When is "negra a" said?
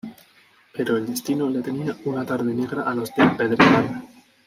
2.55-2.95